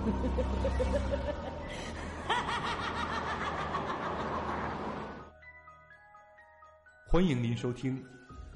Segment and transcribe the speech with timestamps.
[7.06, 8.04] 欢迎您收听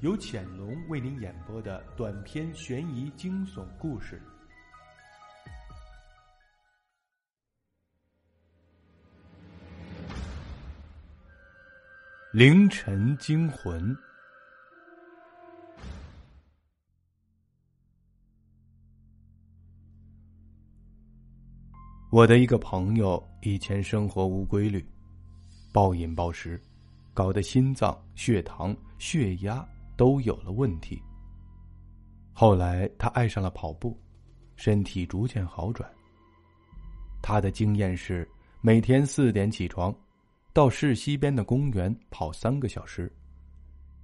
[0.01, 4.19] 由潜龙为您演播的短篇悬疑惊悚故事。
[12.31, 13.95] 凌晨惊魂。
[22.15, 24.81] 我的一个朋友以前生活无规律，
[25.73, 26.57] 暴饮暴食，
[27.13, 30.97] 搞得心脏、血糖、血压都有了问题。
[32.31, 33.99] 后来他爱上了跑步，
[34.55, 35.91] 身体逐渐好转。
[37.21, 38.25] 他的经验是
[38.61, 39.93] 每天四点起床，
[40.53, 43.13] 到市西边的公园跑三个小时，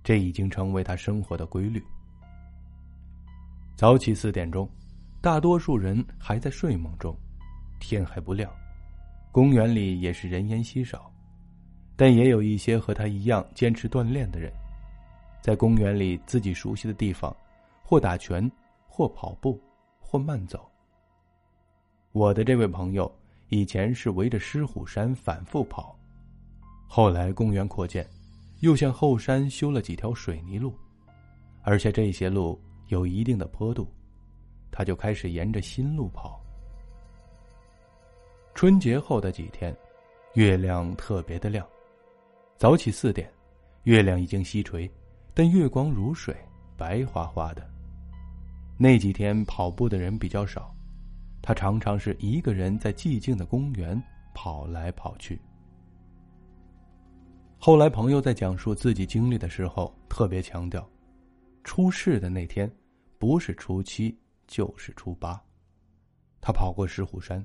[0.03, 1.81] 这已经成为他生活的规律。
[3.77, 4.69] 早起四点钟，
[5.21, 7.17] 大多数人还在睡梦中。
[7.81, 8.49] 天还不亮，
[9.31, 11.11] 公园里也是人烟稀少，
[11.95, 14.53] 但也有一些和他一样坚持锻炼的人，
[15.41, 17.35] 在公园里自己熟悉的地方，
[17.83, 18.49] 或打拳，
[18.87, 19.59] 或跑步，
[19.99, 20.69] 或慢走。
[22.11, 23.11] 我的这位朋友
[23.49, 25.97] 以前是围着狮虎山反复跑，
[26.87, 28.07] 后来公园扩建，
[28.59, 30.73] 又向后山修了几条水泥路，
[31.63, 33.87] 而且这些路有一定的坡度，
[34.69, 36.39] 他就开始沿着新路跑。
[38.53, 39.75] 春节后的几天，
[40.33, 41.65] 月亮特别的亮。
[42.57, 43.31] 早起四点，
[43.83, 44.89] 月亮已经西垂，
[45.33, 46.35] 但月光如水，
[46.77, 47.67] 白花花的。
[48.77, 50.75] 那几天跑步的人比较少，
[51.41, 53.99] 他常常是一个人在寂静的公园
[54.33, 55.41] 跑来跑去。
[57.57, 60.87] 后来朋友在讲述自己经历的时候，特别强调，
[61.63, 62.71] 出事的那天，
[63.17, 64.15] 不是初七
[64.45, 65.41] 就是初八。
[66.39, 67.43] 他跑过石虎山。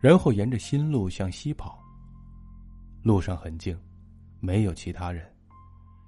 [0.00, 1.78] 然后沿着新路向西跑。
[3.02, 3.78] 路上很静，
[4.40, 5.30] 没有其他人。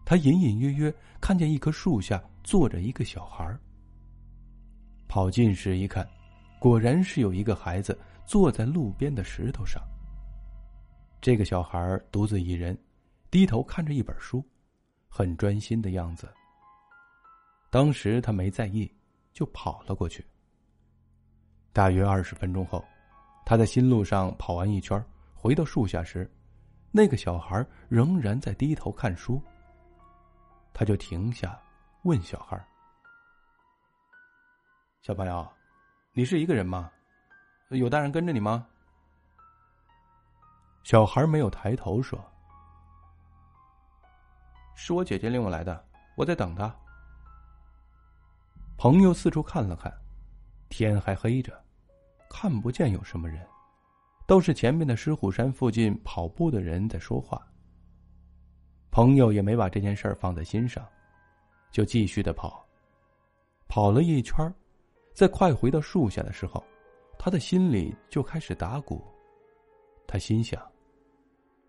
[0.04, 3.56] 他隐隐约约看见一棵树下坐着一个小孩。
[5.08, 6.08] 跑近时一看，
[6.58, 9.82] 果然是有一个孩子坐在路边的石头上。
[11.20, 12.76] 这个小孩独自一人，
[13.30, 14.44] 低头看着一本书，
[15.08, 16.28] 很专心的样子。
[17.70, 18.90] 当时他没在意，
[19.32, 20.24] 就跑了过去。
[21.72, 22.84] 大约二十分钟后。
[23.44, 25.04] 他在新路上跑完一圈，
[25.34, 26.30] 回到树下时，
[26.90, 29.40] 那个小孩仍然在低头看书。
[30.72, 31.60] 他就停下，
[32.04, 32.58] 问小孩
[35.02, 35.46] ：“小朋友，
[36.12, 36.90] 你是一个人吗？
[37.68, 38.66] 有大人跟着你吗？”
[40.82, 42.18] 小孩没有抬头说
[44.74, 45.84] ：“是我姐姐领我来的，
[46.16, 46.74] 我在等她。”
[48.78, 49.92] 朋友四处看了看，
[50.68, 51.62] 天还黑着。
[52.32, 53.46] 看不见有什么人，
[54.26, 57.46] 都是前面的狮虎山附近跑步的人在说话。
[58.90, 60.82] 朋友也没把这件事儿放在心上，
[61.70, 62.66] 就继续的跑。
[63.68, 64.52] 跑了一圈，
[65.12, 66.64] 在快回到树下的时候，
[67.18, 69.04] 他的心里就开始打鼓。
[70.06, 70.60] 他心想：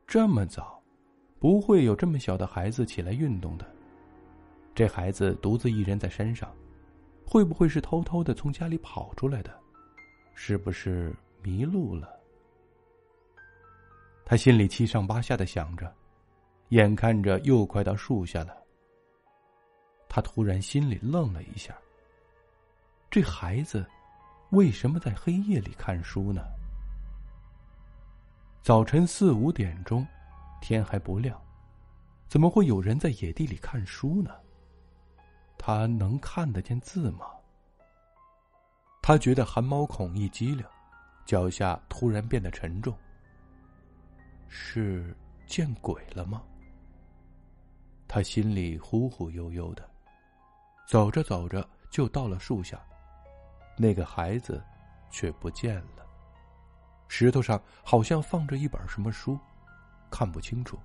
[0.07, 0.81] 这么早，
[1.39, 3.69] 不会有这么小的孩子起来运动的。
[4.73, 6.49] 这孩子独自一人在山上，
[7.27, 9.61] 会不会是偷偷的从家里跑出来的？
[10.33, 12.19] 是不是迷路了？
[14.25, 15.93] 他心里七上八下的想着，
[16.69, 18.57] 眼看着又快到树下了。
[20.09, 21.75] 他突然心里愣了一下。
[23.09, 23.85] 这孩子
[24.49, 26.41] 为什么在黑夜里看书呢？
[28.61, 30.07] 早晨四五点钟，
[30.61, 31.39] 天还不亮，
[32.27, 34.31] 怎么会有人在野地里看书呢？
[35.57, 37.27] 他能看得见字吗？
[39.05, 40.65] 他觉得汗毛孔一激灵，
[41.25, 42.97] 脚下突然变得沉重。
[44.47, 45.13] 是
[45.45, 46.41] 见鬼了吗？
[48.07, 49.85] 他心里忽忽悠悠的，
[50.87, 52.81] 走着走着就到了树下，
[53.75, 54.63] 那个孩子
[55.11, 56.07] 却不见了。
[57.09, 59.37] 石头上好像放着一本什么书，
[60.09, 60.79] 看不清楚。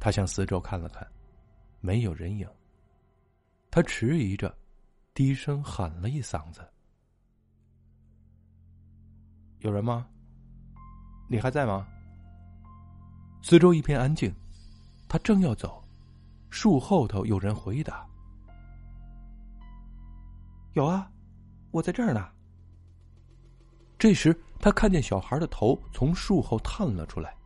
[0.00, 1.06] 他向四周看了看，
[1.80, 2.50] 没有人影。
[3.70, 4.52] 他迟疑着。
[5.14, 6.60] 低声喊了一嗓子
[9.60, 10.08] ：“有人吗？
[11.30, 11.86] 你还在吗？”
[13.40, 14.34] 四周一片安静。
[15.06, 15.86] 他正要走，
[16.50, 18.04] 树后头有人回答
[20.74, 21.08] ：“有啊，
[21.70, 22.32] 我在这儿呢。”
[23.96, 27.36] 这时，他看见小孩的头从树后探了出来，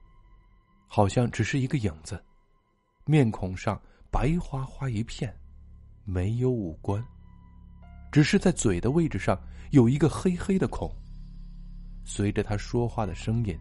[0.86, 2.24] 好像只是一个影子，
[3.04, 3.78] 面孔上
[4.10, 5.38] 白花花一片，
[6.04, 7.04] 没有五官。
[8.10, 9.38] 只是在嘴的位置上
[9.70, 10.90] 有一个黑黑的孔，
[12.04, 13.58] 随着他说话的声音，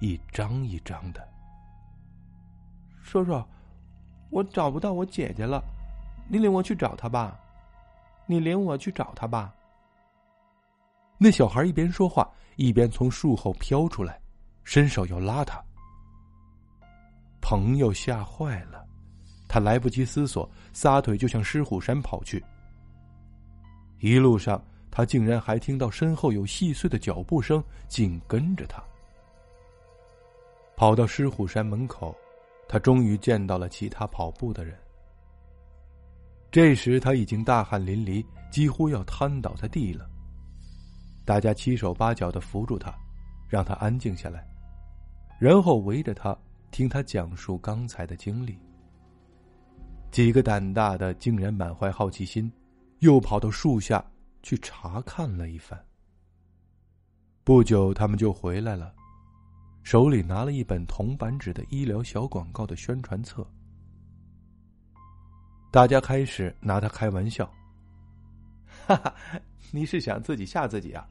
[0.00, 1.26] 一张一张的。
[3.02, 3.44] 叔叔，
[4.30, 5.62] 我找不到我姐姐了，
[6.28, 7.38] 你领我去找她吧。
[8.26, 9.52] 你领我去找她吧。
[11.18, 14.20] 那小孩一边说话，一边从树后飘出来，
[14.64, 15.62] 伸手要拉他。
[17.40, 18.86] 朋友吓坏了，
[19.48, 22.42] 他来不及思索，撒腿就向狮虎山跑去。
[24.02, 24.60] 一路上，
[24.90, 28.82] 他竟然还听到身后有细碎的脚步声，紧跟着他。
[30.76, 32.12] 跑到狮虎山门口，
[32.68, 34.76] 他终于见到了其他跑步的人。
[36.50, 40.10] 这时他已经大汗淋漓，几乎要瘫倒在地了。
[41.24, 42.92] 大家七手八脚的扶住他，
[43.48, 44.44] 让他安静下来，
[45.38, 46.36] 然后围着他
[46.72, 48.58] 听他讲述刚才的经历。
[50.10, 52.52] 几个胆大的竟然满怀好奇心。
[53.02, 54.04] 又跑到树下
[54.44, 55.78] 去查看了一番。
[57.42, 58.94] 不久，他们就回来了，
[59.82, 63.44] 手里拿了一本铜版纸的医疗小广告的宣传册。
[65.72, 67.52] 大家开始拿他开玩笑
[68.86, 69.12] ：“哈哈，
[69.72, 71.04] 你是想自己吓自己啊，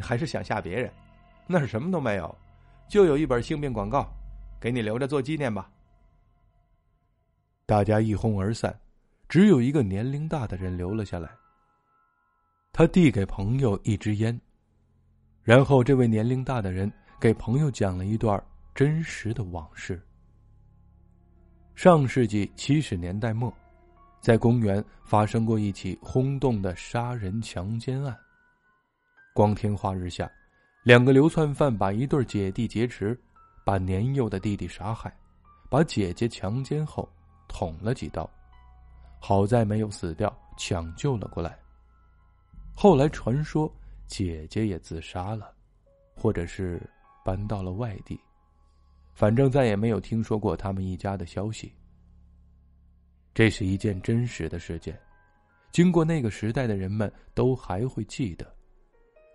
[0.00, 0.92] 还是想吓别人？
[1.46, 2.36] 那是什么都没有，
[2.88, 4.12] 就有一本性病广告，
[4.60, 5.70] 给你留着做纪念吧。”
[7.66, 8.76] 大家一哄而散。
[9.28, 11.30] 只有一个年龄大的人留了下来。
[12.72, 14.38] 他递给朋友一支烟，
[15.42, 18.42] 然后这位年龄大的人给朋友讲了一段
[18.74, 20.00] 真实的往事。
[21.74, 23.52] 上世纪七十年代末，
[24.20, 28.16] 在公园发生过一起轰动的杀人强奸案。
[29.34, 30.30] 光天化日下，
[30.82, 33.18] 两个流窜犯把一对姐弟劫持，
[33.64, 35.14] 把年幼的弟弟杀害，
[35.68, 37.08] 把姐姐强奸后
[37.48, 38.28] 捅了几刀。
[39.28, 41.58] 好在没有死掉，抢救了过来。
[42.72, 43.68] 后来传说
[44.06, 45.52] 姐姐也自杀了，
[46.14, 46.80] 或者是
[47.24, 48.16] 搬到了外地，
[49.14, 51.72] 反正再也没有听说过他们一家的消息。
[53.34, 54.96] 这是一件真实的事件，
[55.72, 58.46] 经过那个时代的人们都还会记得，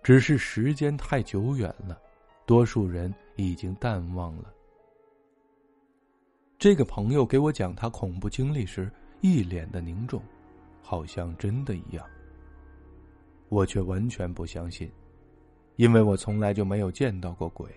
[0.02, 2.00] 只是时间太久远了，
[2.46, 4.50] 多数人已经淡忘了。
[6.58, 8.90] 这个朋友给我讲他恐怖经历时。
[9.22, 10.20] 一脸的凝重，
[10.82, 12.04] 好像真的一样。
[13.48, 14.90] 我却完全不相信，
[15.76, 17.70] 因为我从来就没有见到过鬼。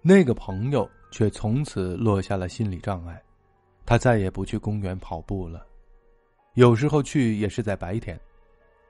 [0.00, 3.22] 那个朋友却从此落下了心理障碍，
[3.86, 5.64] 他再也不去公园跑步了。
[6.54, 8.20] 有时候去也是在白天，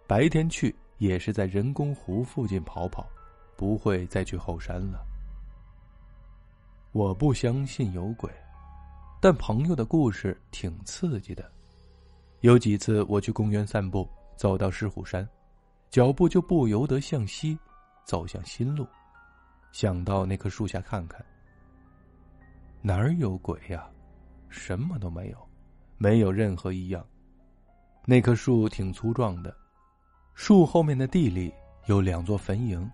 [0.06, 3.06] 白天去也是在人工湖附近跑跑，
[3.54, 5.04] 不会再去后山了。
[6.92, 8.30] 我不相信有鬼。
[9.24, 11.48] 但朋友的故事挺刺激的，
[12.40, 15.24] 有几次我去公园散步，走到狮虎山，
[15.90, 17.56] 脚步就不由得向西，
[18.04, 18.84] 走向新路，
[19.70, 21.24] 想到那棵树下看看。
[22.80, 23.88] 哪儿有鬼呀？
[24.48, 25.38] 什么都没有，
[25.98, 27.06] 没有任何异样。
[28.04, 29.56] 那棵树挺粗壮的，
[30.34, 31.54] 树后面的地里
[31.86, 32.90] 有两座坟茔，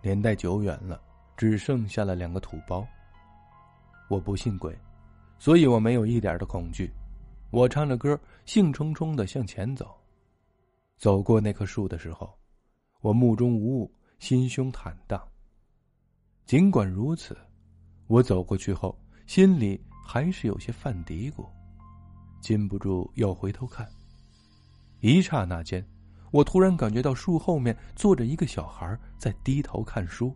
[0.00, 1.02] 年代久远了，
[1.36, 2.86] 只剩下了两个土包。
[4.08, 4.72] 我不信鬼。
[5.38, 6.90] 所以我没有一点的恐惧，
[7.50, 9.94] 我唱着歌，兴冲冲的向前走。
[10.96, 12.36] 走过那棵树的时候，
[13.00, 15.22] 我目中无物，心胸坦荡。
[16.46, 17.36] 尽管如此，
[18.06, 21.46] 我走过去后，心里还是有些犯嘀咕，
[22.40, 23.86] 禁不住要回头看。
[25.00, 25.86] 一刹那间，
[26.30, 30.34] 我突然感觉到树后面坐着一个小孩在低头看书。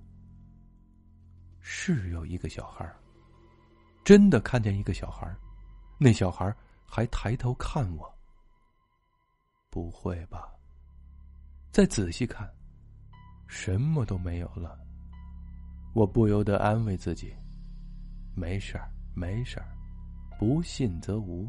[1.59, 2.87] 是有一个小孩。
[4.05, 5.33] 真的看见一个小孩，
[5.99, 6.55] 那小孩
[6.85, 8.13] 还抬头看我。
[9.71, 10.53] 不会吧？
[11.71, 12.49] 再仔细看，
[13.47, 14.79] 什么都没有了。
[15.93, 17.35] 我不由得安慰自己：
[18.35, 19.69] 没事儿，没事儿，
[20.39, 21.49] 不信则无。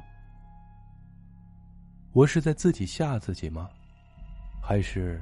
[2.13, 3.69] 我是在自己吓自己吗？
[4.61, 5.19] 还是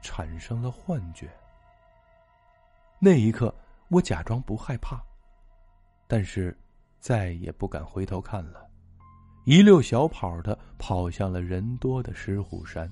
[0.00, 1.30] 产生了幻觉？
[2.98, 3.54] 那一刻，
[3.88, 5.00] 我假装不害怕。
[6.06, 6.56] 但是，
[7.00, 8.66] 再也不敢回头看了，
[9.44, 12.88] 一溜小跑的跑向了人多的狮虎山。